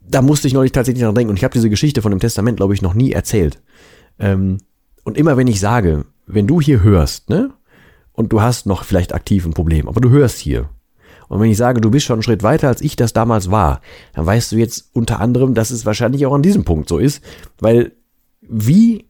Da 0.00 0.22
musste 0.22 0.48
ich 0.48 0.54
neulich 0.54 0.72
tatsächlich 0.72 1.04
noch 1.04 1.14
denken. 1.14 1.30
Und 1.30 1.36
ich 1.36 1.44
habe 1.44 1.54
diese 1.54 1.70
Geschichte 1.70 2.02
von 2.02 2.10
dem 2.10 2.20
Testament, 2.20 2.56
glaube 2.56 2.74
ich, 2.74 2.82
noch 2.82 2.94
nie 2.94 3.12
erzählt. 3.12 3.60
Ähm, 4.18 4.58
und 5.04 5.16
immer 5.16 5.36
wenn 5.36 5.46
ich 5.46 5.60
sage, 5.60 6.04
wenn 6.26 6.46
du 6.46 6.60
hier 6.60 6.82
hörst, 6.82 7.30
ne, 7.30 7.50
und 8.12 8.32
du 8.32 8.42
hast 8.42 8.66
noch 8.66 8.84
vielleicht 8.84 9.14
aktiv 9.14 9.46
ein 9.46 9.54
Problem, 9.54 9.88
aber 9.88 10.00
du 10.00 10.10
hörst 10.10 10.38
hier. 10.38 10.68
Und 11.28 11.40
wenn 11.40 11.50
ich 11.50 11.56
sage, 11.56 11.80
du 11.80 11.90
bist 11.90 12.06
schon 12.06 12.14
einen 12.14 12.22
Schritt 12.24 12.42
weiter, 12.42 12.68
als 12.68 12.82
ich 12.82 12.96
das 12.96 13.12
damals 13.12 13.50
war, 13.50 13.80
dann 14.14 14.26
weißt 14.26 14.52
du 14.52 14.56
jetzt 14.56 14.90
unter 14.92 15.20
anderem, 15.20 15.54
dass 15.54 15.70
es 15.70 15.86
wahrscheinlich 15.86 16.26
auch 16.26 16.34
an 16.34 16.42
diesem 16.42 16.64
Punkt 16.64 16.88
so 16.88 16.98
ist, 16.98 17.22
weil 17.60 17.92
wie 18.42 19.06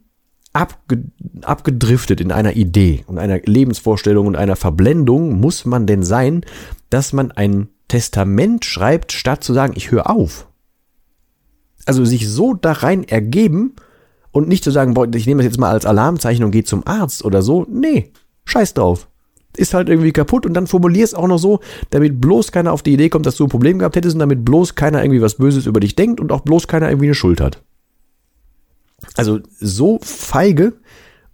abge 0.53 1.03
abgedriftet 1.43 2.21
in 2.21 2.31
einer 2.31 2.55
Idee 2.55 3.03
und 3.07 3.17
einer 3.17 3.39
Lebensvorstellung 3.39 4.27
und 4.27 4.35
einer 4.35 4.55
Verblendung 4.55 5.39
muss 5.39 5.65
man 5.65 5.87
denn 5.87 6.03
sein, 6.03 6.45
dass 6.89 7.13
man 7.13 7.31
ein 7.31 7.69
Testament 7.87 8.65
schreibt, 8.65 9.11
statt 9.11 9.43
zu 9.43 9.53
sagen, 9.53 9.73
ich 9.75 9.91
höre 9.91 10.09
auf. 10.09 10.47
Also 11.85 12.05
sich 12.05 12.29
so 12.29 12.53
da 12.53 12.73
rein 12.73 13.03
ergeben 13.03 13.75
und 14.31 14.47
nicht 14.47 14.63
zu 14.63 14.71
sagen, 14.71 14.93
boah, 14.93 15.07
ich 15.13 15.25
nehme 15.25 15.43
das 15.43 15.51
jetzt 15.51 15.59
mal 15.59 15.71
als 15.71 15.85
Alarmzeichen 15.85 16.45
und 16.45 16.51
gehe 16.51 16.63
zum 16.63 16.85
Arzt 16.85 17.25
oder 17.25 17.41
so. 17.41 17.65
Nee, 17.69 18.11
scheiß 18.45 18.73
drauf. 18.73 19.07
Ist 19.57 19.73
halt 19.73 19.89
irgendwie 19.89 20.13
kaputt 20.13 20.45
und 20.45 20.53
dann 20.53 20.67
formulier 20.67 21.03
es 21.03 21.13
auch 21.13 21.27
noch 21.27 21.39
so, 21.39 21.59
damit 21.89 22.21
bloß 22.21 22.53
keiner 22.53 22.71
auf 22.71 22.83
die 22.83 22.93
Idee 22.93 23.09
kommt, 23.09 23.25
dass 23.25 23.35
du 23.35 23.45
ein 23.45 23.49
Problem 23.49 23.79
gehabt 23.79 23.95
hättest 23.95 24.15
und 24.15 24.19
damit 24.19 24.45
bloß 24.45 24.75
keiner 24.75 25.03
irgendwie 25.03 25.21
was 25.21 25.35
Böses 25.35 25.65
über 25.65 25.81
dich 25.81 25.95
denkt 25.95 26.21
und 26.21 26.31
auch 26.31 26.41
bloß 26.41 26.67
keiner 26.67 26.89
irgendwie 26.89 27.07
eine 27.07 27.15
Schuld 27.15 27.41
hat. 27.41 27.61
Also 29.21 29.39
so 29.59 29.99
feige 30.01 30.73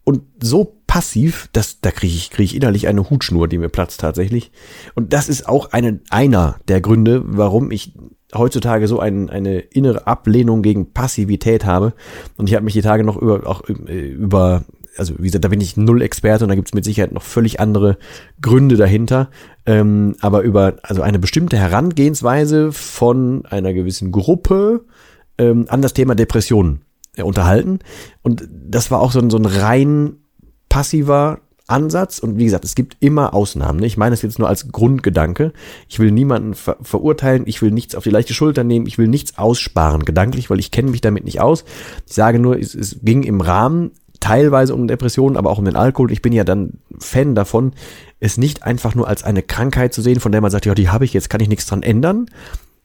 und 0.03 0.24
so 0.44 0.75
passiv, 0.88 1.48
dass 1.53 1.79
da 1.79 1.89
kriege 1.89 2.13
ich, 2.13 2.32
krieg 2.32 2.44
ich 2.44 2.53
innerlich 2.53 2.89
eine 2.89 3.10
Hutschnur, 3.10 3.48
die 3.48 3.58
mir 3.58 3.70
platzt 3.70 4.01
tatsächlich. 4.01 4.51
Und 4.94 5.13
das 5.13 5.29
ist 5.29 5.48
auch 5.48 5.72
eine, 5.72 6.01
einer 6.10 6.60
der 6.67 6.82
Gründe, 6.82 7.22
warum 7.24 7.72
ich 7.72 7.94
heutzutage 8.36 8.89
so 8.89 9.00
ein, 9.00 9.29
eine 9.29 9.60
innere 9.60 10.06
Ablehnung 10.06 10.63
gegen 10.63 10.91
Passivität 10.91 11.63
habe. 11.63 11.94
Und 12.36 12.50
ich 12.50 12.56
habe 12.56 12.65
mich 12.65 12.74
die 12.74 12.82
Tage 12.82 13.06
noch 13.06 13.15
über, 13.15 13.48
auch 13.48 13.62
äh, 13.70 14.10
über, 14.10 14.65
also 14.98 15.13
wie 15.17 15.27
gesagt, 15.27 15.46
da 15.46 15.50
bin 15.50 15.62
ich 15.62 15.77
null 15.77 16.01
Experte 16.01 16.44
und 16.44 16.50
da 16.50 16.56
gibt 16.56 16.67
es 16.67 16.74
mit 16.74 16.84
Sicherheit 16.84 17.13
noch 17.13 17.24
völlig 17.24 17.62
andere 17.62 17.98
Gründe 18.41 18.75
dahinter. 18.75 19.29
Ähm, 19.65 20.17
aber 20.20 20.41
über 20.41 20.75
also 20.84 21.03
eine 21.03 21.20
bestimmte 21.20 21.56
Herangehensweise 21.56 22.74
von 22.74 23.46
einer 23.46 23.72
gewissen 23.72 24.12
Gruppe 24.12 24.84
ähm, 25.38 25.67
an 25.70 25.82
das 25.82 25.94
Thema 25.94 26.15
Depressionen 26.15 26.82
unterhalten. 27.25 27.79
Und 28.21 28.47
das 28.50 28.91
war 28.91 29.01
auch 29.01 29.12
so 29.12 29.19
ein, 29.19 29.29
so 29.29 29.38
ein 29.38 29.45
rein 29.45 30.17
passiver 30.69 31.39
Ansatz 31.67 32.19
und 32.19 32.38
wie 32.38 32.45
gesagt, 32.45 32.63
es 32.63 32.75
gibt 32.75 32.95
immer 33.01 33.33
Ausnahmen. 33.33 33.81
Ne? 33.81 33.86
Ich 33.86 33.97
meine 33.97 34.13
es 34.13 34.21
jetzt 34.21 34.39
nur 34.39 34.47
als 34.47 34.71
Grundgedanke. 34.71 35.51
Ich 35.89 36.00
will 36.00 36.12
niemanden 36.12 36.53
ver 36.53 36.77
verurteilen, 36.81 37.43
ich 37.45 37.62
will 37.62 37.71
nichts 37.71 37.93
auf 37.93 38.05
die 38.05 38.09
leichte 38.09 38.33
Schulter 38.33 38.63
nehmen, 38.63 38.88
ich 38.88 38.97
will 38.97 39.07
nichts 39.07 39.38
aussparen 39.38 40.05
gedanklich, 40.05 40.50
weil 40.50 40.59
ich 40.59 40.71
kenne 40.71 40.91
mich 40.91 41.01
damit 41.01 41.25
nicht 41.25 41.41
aus. 41.41 41.65
Ich 42.05 42.13
sage 42.13 42.39
nur, 42.39 42.57
es, 42.57 42.74
es 42.74 43.00
ging 43.01 43.24
im 43.24 43.41
Rahmen 43.41 43.91
teilweise 44.19 44.74
um 44.74 44.88
Depressionen, 44.88 45.38
aber 45.38 45.50
auch 45.50 45.59
um 45.59 45.65
den 45.65 45.75
Alkohol. 45.75 46.12
Ich 46.12 46.21
bin 46.21 46.33
ja 46.33 46.43
dann 46.43 46.79
Fan 47.00 47.36
davon, 47.36 47.74
es 48.19 48.38
nicht 48.38 48.63
einfach 48.63 48.95
nur 48.95 49.07
als 49.07 49.24
eine 49.24 49.43
Krankheit 49.43 49.93
zu 49.93 50.01
sehen, 50.01 50.19
von 50.19 50.31
der 50.31 50.41
man 50.41 50.51
sagt, 50.51 50.65
ja, 50.65 50.74
die 50.74 50.89
habe 50.89 51.05
ich, 51.05 51.13
jetzt 51.13 51.29
kann 51.29 51.41
ich 51.41 51.50
nichts 51.50 51.65
dran 51.65 51.83
ändern. 51.83 52.27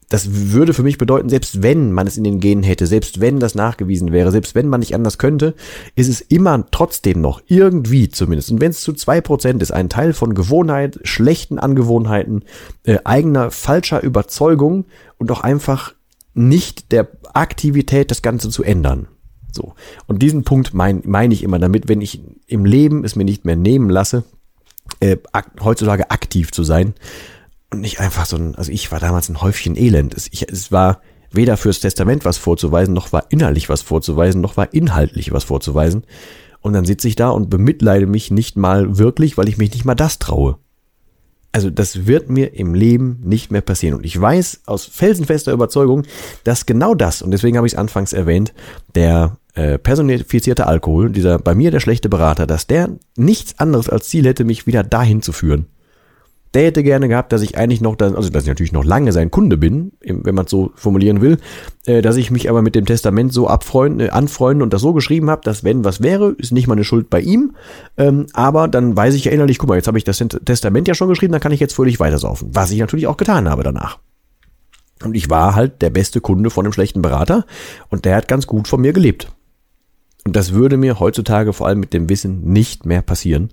Das 0.09 0.51
würde 0.51 0.73
für 0.73 0.83
mich 0.83 0.97
bedeuten, 0.97 1.29
selbst 1.29 1.63
wenn 1.63 1.91
man 1.91 2.07
es 2.07 2.17
in 2.17 2.23
den 2.23 2.39
Genen 2.39 2.63
hätte, 2.63 2.87
selbst 2.87 3.19
wenn 3.19 3.39
das 3.39 3.55
nachgewiesen 3.55 4.11
wäre, 4.11 4.31
selbst 4.31 4.55
wenn 4.55 4.67
man 4.67 4.79
nicht 4.79 4.95
anders 4.95 5.17
könnte, 5.17 5.55
ist 5.95 6.09
es 6.09 6.21
immer 6.21 6.65
trotzdem 6.71 7.21
noch 7.21 7.41
irgendwie 7.47 8.09
zumindest, 8.09 8.51
und 8.51 8.61
wenn 8.61 8.71
es 8.71 8.81
zu 8.81 8.93
zwei 8.93 9.21
Prozent 9.21 9.61
ist, 9.61 9.71
ein 9.71 9.89
Teil 9.89 10.13
von 10.13 10.35
Gewohnheit, 10.35 10.99
schlechten 11.03 11.59
Angewohnheiten, 11.59 12.43
äh, 12.83 12.99
eigener 13.03 13.51
falscher 13.51 14.03
Überzeugung 14.03 14.85
und 15.17 15.31
auch 15.31 15.41
einfach 15.41 15.93
nicht 16.33 16.91
der 16.91 17.07
Aktivität, 17.33 18.11
das 18.11 18.21
Ganze 18.21 18.49
zu 18.49 18.63
ändern. 18.63 19.07
So. 19.51 19.73
Und 20.07 20.21
diesen 20.21 20.43
Punkt 20.43 20.73
meine 20.73 21.01
mein 21.05 21.31
ich 21.31 21.43
immer 21.43 21.59
damit, 21.59 21.87
wenn 21.87 22.01
ich 22.01 22.21
im 22.47 22.65
Leben 22.65 23.03
es 23.05 23.15
mir 23.15 23.23
nicht 23.23 23.45
mehr 23.45 23.55
nehmen 23.55 23.89
lasse, 23.89 24.23
äh, 24.99 25.17
ak 25.31 25.51
heutzutage 25.63 26.09
aktiv 26.11 26.51
zu 26.51 26.63
sein 26.63 26.93
und 27.73 27.81
nicht 27.81 27.99
einfach 27.99 28.25
so 28.25 28.37
ein, 28.37 28.55
also 28.55 28.71
ich 28.71 28.91
war 28.91 28.99
damals 28.99 29.29
ein 29.29 29.41
Häufchen 29.41 29.75
Elend. 29.75 30.13
Es, 30.13 30.27
ich, 30.31 30.49
es 30.49 30.71
war 30.71 31.01
weder 31.31 31.57
fürs 31.57 31.79
Testament 31.79 32.25
was 32.25 32.37
vorzuweisen, 32.37 32.93
noch 32.93 33.11
war 33.11 33.25
innerlich 33.29 33.69
was 33.69 33.81
vorzuweisen, 33.81 34.41
noch 34.41 34.55
war 34.55 34.73
inhaltlich 34.73 35.31
was 35.33 35.43
vorzuweisen. 35.43 36.03
Und 36.61 36.73
dann 36.73 36.85
sitze 36.85 37.07
ich 37.07 37.15
da 37.15 37.29
und 37.29 37.49
bemitleide 37.49 38.05
mich 38.05 38.31
nicht 38.31 38.55
mal 38.55 38.97
wirklich, 38.97 39.37
weil 39.37 39.49
ich 39.49 39.57
mich 39.57 39.73
nicht 39.73 39.85
mal 39.85 39.95
das 39.95 40.19
traue. 40.19 40.57
Also 41.51 41.69
das 41.69 42.07
wird 42.07 42.29
mir 42.29 42.55
im 42.55 42.73
Leben 42.73 43.19
nicht 43.23 43.51
mehr 43.51 43.61
passieren. 43.61 43.97
Und 43.97 44.05
ich 44.05 44.19
weiß 44.19 44.61
aus 44.65 44.85
felsenfester 44.85 45.51
Überzeugung, 45.51 46.03
dass 46.43 46.65
genau 46.65 46.95
das, 46.95 47.21
und 47.21 47.31
deswegen 47.31 47.57
habe 47.57 47.67
ich 47.67 47.73
es 47.73 47.79
anfangs 47.79 48.13
erwähnt, 48.13 48.53
der 48.95 49.37
äh, 49.53 49.77
personifizierte 49.77 50.65
Alkohol, 50.65 51.11
dieser 51.11 51.37
bei 51.37 51.53
mir 51.53 51.69
der 51.69 51.79
schlechte 51.79 52.09
Berater, 52.09 52.47
dass 52.47 52.65
der 52.65 52.89
nichts 53.17 53.59
anderes 53.59 53.89
als 53.89 54.07
Ziel 54.07 54.25
hätte, 54.25 54.45
mich 54.45 54.65
wieder 54.65 54.83
dahin 54.83 55.21
zu 55.21 55.31
führen. 55.31 55.67
Der 56.53 56.65
hätte 56.65 56.83
gerne 56.83 57.07
gehabt, 57.07 57.33
dass 57.33 57.41
ich 57.41 57.57
eigentlich 57.57 57.81
noch, 57.81 57.97
also 57.99 58.29
dass 58.29 58.43
ich 58.43 58.49
natürlich 58.49 58.71
noch 58.71 58.83
lange 58.83 59.11
sein 59.11 59.31
Kunde 59.31 59.57
bin, 59.57 59.93
wenn 60.01 60.35
man 60.35 60.45
es 60.45 60.51
so 60.51 60.71
formulieren 60.75 61.21
will, 61.21 61.37
äh, 61.85 62.01
dass 62.01 62.15
ich 62.15 62.29
mich 62.29 62.49
aber 62.49 62.61
mit 62.61 62.75
dem 62.75 62.85
Testament 62.85 63.33
so 63.33 63.47
abfreunden, 63.47 64.07
äh, 64.07 64.09
anfreunden 64.11 64.61
und 64.61 64.71
das 64.71 64.81
so 64.81 64.93
geschrieben 64.93 65.29
habe, 65.29 65.41
dass 65.43 65.63
wenn 65.63 65.83
was 65.83 66.03
wäre, 66.03 66.35
ist 66.37 66.51
nicht 66.51 66.67
meine 66.67 66.83
Schuld 66.83 67.09
bei 67.09 67.21
ihm, 67.21 67.55
ähm, 67.97 68.27
aber 68.33 68.67
dann 68.67 68.95
weiß 68.95 69.15
ich 69.15 69.25
ja 69.25 69.31
innerlich, 69.31 69.57
guck 69.57 69.69
mal, 69.69 69.75
jetzt 69.75 69.87
habe 69.87 69.97
ich 69.97 70.03
das 70.03 70.23
Testament 70.45 70.87
ja 70.87 70.93
schon 70.93 71.09
geschrieben, 71.09 71.31
dann 71.31 71.41
kann 71.41 71.51
ich 71.51 71.59
jetzt 71.59 71.73
fröhlich 71.73 71.99
weitersaufen, 71.99 72.49
was 72.53 72.71
ich 72.71 72.79
natürlich 72.79 73.07
auch 73.07 73.17
getan 73.17 73.49
habe 73.49 73.63
danach. 73.63 73.99
Und 75.03 75.15
ich 75.15 75.29
war 75.29 75.55
halt 75.55 75.81
der 75.81 75.89
beste 75.89 76.21
Kunde 76.21 76.49
von 76.49 76.65
einem 76.65 76.73
schlechten 76.73 77.01
Berater 77.01 77.45
und 77.89 78.05
der 78.05 78.15
hat 78.15 78.27
ganz 78.27 78.47
gut 78.47 78.67
von 78.67 78.79
mir 78.81 78.93
gelebt. 78.93 79.31
Und 80.25 80.35
das 80.35 80.53
würde 80.53 80.77
mir 80.77 80.99
heutzutage 80.99 81.51
vor 81.51 81.67
allem 81.67 81.79
mit 81.79 81.93
dem 81.93 82.09
Wissen 82.09 82.43
nicht 82.43 82.85
mehr 82.85 83.01
passieren. 83.01 83.49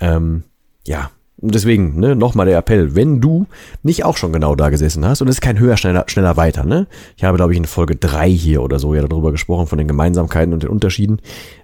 Ähm, 0.00 0.44
ja, 0.86 1.10
deswegen, 1.50 1.98
ne, 1.98 2.14
nochmal 2.14 2.46
der 2.46 2.58
Appell, 2.58 2.94
wenn 2.94 3.20
du 3.20 3.46
nicht 3.82 4.04
auch 4.04 4.16
schon 4.16 4.32
genau 4.32 4.54
da 4.54 4.70
gesessen 4.70 5.04
hast, 5.04 5.20
und 5.20 5.28
es 5.28 5.36
ist 5.36 5.40
kein 5.40 5.58
höher, 5.58 5.76
schneller, 5.76 6.04
schneller 6.06 6.36
weiter, 6.36 6.64
ne? 6.64 6.86
Ich 7.16 7.24
habe, 7.24 7.36
glaube 7.36 7.52
ich, 7.52 7.58
in 7.58 7.64
Folge 7.64 7.96
drei 7.96 8.30
hier 8.30 8.62
oder 8.62 8.78
so 8.78 8.94
ja 8.94 9.06
darüber 9.06 9.32
gesprochen, 9.32 9.66
von 9.66 9.78
den 9.78 9.88
Gemeinsamkeiten 9.88 10.54
und 10.54 10.62
den 10.62 10.70
Unterschieden. 10.70 11.20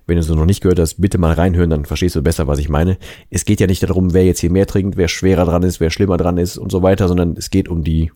Wenn 0.06 0.16
du 0.16 0.20
es 0.20 0.28
noch 0.28 0.44
nicht 0.44 0.62
gehört 0.62 0.80
hast, 0.80 1.00
bitte 1.00 1.18
mal 1.18 1.35
reinhören, 1.35 1.70
dann 1.70 1.85
verstehst 1.85 2.16
du 2.16 2.23
besser, 2.23 2.49
was 2.49 2.58
ich 2.58 2.68
meine. 2.68 2.99
Es 3.30 3.44
geht 3.44 3.61
ja 3.61 3.66
nicht 3.66 3.82
darum, 3.82 4.14
wer 4.14 4.25
jetzt 4.25 4.40
hier 4.40 4.50
mehr 4.50 4.66
trinkt, 4.66 4.97
wer 4.97 5.08
schwerer 5.08 5.44
dran 5.44 5.62
ist, 5.62 5.80
wer 5.80 5.90
schlimmer 5.90 6.16
dran 6.16 6.38
ist 6.38 6.58
und 6.58 6.73
so 6.73 6.82
weiter, 6.82 7.08
sondern 7.08 7.37
es 7.37 7.50
geht 7.50 7.68
um 7.68 7.85
die 7.85 8.11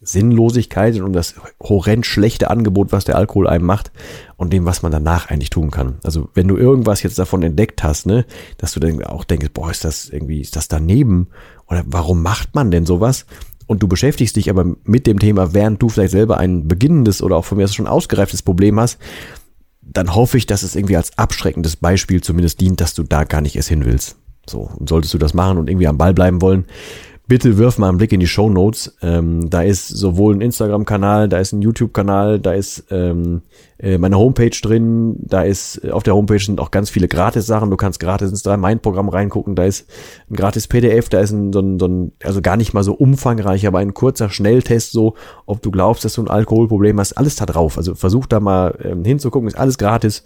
Sinnlosigkeit 0.00 0.94
und 0.96 1.02
um 1.02 1.12
das 1.12 1.34
horrend 1.60 2.06
schlechte 2.06 2.50
Angebot, 2.50 2.92
was 2.92 3.04
der 3.04 3.16
Alkohol 3.16 3.48
einem 3.48 3.66
macht 3.66 3.90
und 4.36 4.52
dem, 4.52 4.64
was 4.64 4.82
man 4.82 4.92
danach 4.92 5.28
eigentlich 5.28 5.50
tun 5.50 5.70
kann. 5.70 5.98
Also 6.04 6.28
wenn 6.34 6.46
du 6.46 6.56
irgendwas 6.56 7.02
jetzt 7.02 7.18
davon 7.18 7.42
entdeckt 7.42 7.82
hast, 7.82 8.06
ne, 8.06 8.24
dass 8.58 8.72
du 8.72 8.80
dann 8.80 9.02
auch 9.04 9.24
denkst, 9.24 9.48
boah, 9.52 9.70
ist 9.70 9.84
das 9.84 10.08
irgendwie, 10.08 10.40
ist 10.40 10.54
das 10.54 10.68
daneben? 10.68 11.28
Oder 11.66 11.82
warum 11.86 12.22
macht 12.22 12.54
man 12.54 12.70
denn 12.70 12.86
sowas? 12.86 13.26
Und 13.66 13.82
du 13.82 13.88
beschäftigst 13.88 14.36
dich 14.36 14.48
aber 14.50 14.64
mit 14.84 15.06
dem 15.06 15.18
Thema, 15.18 15.52
während 15.52 15.82
du 15.82 15.88
vielleicht 15.88 16.12
selber 16.12 16.38
ein 16.38 16.68
beginnendes 16.68 17.20
oder 17.20 17.36
auch 17.36 17.44
von 17.44 17.58
mir 17.58 17.64
aus 17.64 17.74
schon 17.74 17.86
ausgereiftes 17.86 18.42
Problem 18.42 18.78
hast, 18.78 18.98
dann 19.82 20.14
hoffe 20.14 20.38
ich, 20.38 20.46
dass 20.46 20.62
es 20.62 20.76
irgendwie 20.76 20.96
als 20.96 21.16
abschreckendes 21.18 21.76
Beispiel 21.76 22.22
zumindest 22.22 22.60
dient, 22.60 22.80
dass 22.80 22.94
du 22.94 23.02
da 23.02 23.24
gar 23.24 23.40
nicht 23.40 23.56
erst 23.56 23.68
hin 23.68 23.84
willst. 23.84 24.16
So, 24.48 24.70
und 24.78 24.88
solltest 24.88 25.12
du 25.12 25.18
das 25.18 25.34
machen 25.34 25.58
und 25.58 25.68
irgendwie 25.68 25.86
am 25.86 25.98
Ball 25.98 26.14
bleiben 26.14 26.40
wollen, 26.40 26.66
bitte 27.28 27.58
wirf 27.58 27.76
mal 27.76 27.90
einen 27.90 27.98
Blick 27.98 28.12
in 28.12 28.20
die 28.20 28.26
Show 28.26 28.48
Notes. 28.48 28.96
Ähm, 29.02 29.50
da 29.50 29.62
ist 29.62 29.86
sowohl 29.86 30.34
ein 30.34 30.40
Instagram-Kanal, 30.40 31.28
da 31.28 31.38
ist 31.38 31.52
ein 31.52 31.60
YouTube-Kanal, 31.60 32.40
da 32.40 32.54
ist 32.54 32.86
ähm, 32.90 33.42
äh, 33.78 33.98
meine 33.98 34.18
Homepage 34.18 34.50
drin, 34.50 35.16
da 35.20 35.42
ist 35.42 35.84
äh, 35.84 35.90
auf 35.90 36.02
der 36.02 36.14
Homepage 36.14 36.38
sind 36.38 36.58
auch 36.58 36.70
ganz 36.70 36.88
viele 36.88 37.06
Gratis-Sachen. 37.06 37.70
Du 37.70 37.76
kannst 37.76 38.00
gratis 38.00 38.30
ins 38.30 38.44
Mein-Programm 38.44 39.10
reingucken, 39.10 39.54
da 39.54 39.64
ist 39.64 39.86
ein 40.30 40.36
gratis 40.36 40.66
PDF, 40.66 41.10
da 41.10 41.20
ist 41.20 41.32
ein, 41.32 41.52
so, 41.52 41.60
ein, 41.60 41.78
so 41.78 41.86
ein, 41.86 42.12
also 42.24 42.40
gar 42.40 42.56
nicht 42.56 42.72
mal 42.72 42.82
so 42.82 42.94
umfangreich, 42.94 43.66
aber 43.66 43.78
ein 43.78 43.92
kurzer 43.92 44.30
Schnelltest, 44.30 44.92
so 44.92 45.14
ob 45.44 45.60
du 45.60 45.70
glaubst, 45.70 46.06
dass 46.06 46.14
du 46.14 46.22
ein 46.22 46.28
Alkoholproblem 46.28 46.98
hast, 46.98 47.12
alles 47.12 47.36
da 47.36 47.44
drauf. 47.44 47.76
Also 47.76 47.94
versuch 47.94 48.26
da 48.26 48.40
mal 48.40 48.76
ähm, 48.82 49.04
hinzugucken, 49.04 49.48
ist 49.48 49.58
alles 49.58 49.76
gratis. 49.76 50.24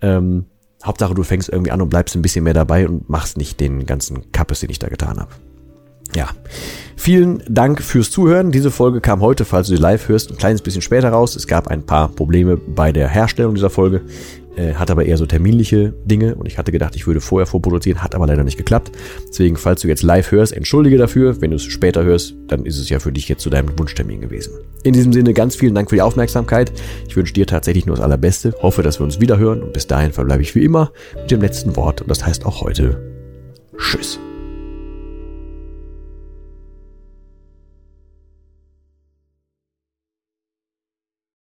Ähm, 0.00 0.46
Hauptsache, 0.84 1.14
du 1.14 1.24
fängst 1.24 1.48
irgendwie 1.48 1.72
an 1.72 1.82
und 1.82 1.88
bleibst 1.88 2.14
ein 2.14 2.22
bisschen 2.22 2.44
mehr 2.44 2.54
dabei 2.54 2.86
und 2.86 3.08
machst 3.08 3.38
nicht 3.38 3.58
den 3.58 3.86
ganzen 3.86 4.30
Kappes, 4.30 4.60
den 4.60 4.70
ich 4.70 4.78
da 4.78 4.88
getan 4.88 5.18
habe. 5.18 5.30
Ja, 6.14 6.28
vielen 6.96 7.42
Dank 7.48 7.82
fürs 7.82 8.10
Zuhören. 8.10 8.52
Diese 8.52 8.70
Folge 8.70 9.00
kam 9.00 9.20
heute, 9.20 9.44
falls 9.44 9.68
du 9.68 9.74
sie 9.74 9.82
live 9.82 10.08
hörst, 10.08 10.30
ein 10.30 10.36
kleines 10.36 10.62
bisschen 10.62 10.82
später 10.82 11.08
raus. 11.10 11.34
Es 11.34 11.46
gab 11.46 11.68
ein 11.68 11.84
paar 11.84 12.08
Probleme 12.08 12.56
bei 12.56 12.92
der 12.92 13.08
Herstellung 13.08 13.54
dieser 13.54 13.70
Folge, 13.70 14.02
äh, 14.56 14.74
hat 14.74 14.92
aber 14.92 15.04
eher 15.04 15.18
so 15.18 15.26
terminliche 15.26 15.92
Dinge 16.04 16.36
und 16.36 16.46
ich 16.46 16.56
hatte 16.56 16.70
gedacht, 16.70 16.94
ich 16.94 17.08
würde 17.08 17.20
vorher 17.20 17.46
vorproduzieren, 17.46 18.02
hat 18.02 18.14
aber 18.14 18.28
leider 18.28 18.44
nicht 18.44 18.56
geklappt. 18.56 18.92
Deswegen, 19.28 19.56
falls 19.56 19.80
du 19.80 19.88
jetzt 19.88 20.04
live 20.04 20.30
hörst, 20.30 20.52
entschuldige 20.52 20.98
dafür. 20.98 21.40
Wenn 21.40 21.50
du 21.50 21.56
es 21.56 21.64
später 21.64 22.04
hörst, 22.04 22.34
dann 22.46 22.64
ist 22.64 22.78
es 22.78 22.88
ja 22.88 23.00
für 23.00 23.10
dich 23.10 23.28
jetzt 23.28 23.42
zu 23.42 23.50
deinem 23.50 23.76
Wunschtermin 23.76 24.20
gewesen. 24.20 24.52
In 24.84 24.92
diesem 24.92 25.12
Sinne, 25.12 25.34
ganz 25.34 25.56
vielen 25.56 25.74
Dank 25.74 25.90
für 25.90 25.96
die 25.96 26.02
Aufmerksamkeit. 26.02 26.72
Ich 27.08 27.16
wünsche 27.16 27.32
dir 27.32 27.48
tatsächlich 27.48 27.86
nur 27.86 27.96
das 27.96 28.04
Allerbeste, 28.04 28.54
hoffe, 28.62 28.84
dass 28.84 29.00
wir 29.00 29.04
uns 29.04 29.20
wieder 29.20 29.38
hören 29.38 29.64
und 29.64 29.72
bis 29.72 29.88
dahin 29.88 30.12
verbleibe 30.12 30.42
ich 30.42 30.54
wie 30.54 30.64
immer 30.64 30.92
mit 31.16 31.32
dem 31.32 31.40
letzten 31.40 31.74
Wort 31.74 32.02
und 32.02 32.08
das 32.08 32.24
heißt 32.24 32.46
auch 32.46 32.60
heute 32.60 33.02
Tschüss. 33.76 34.20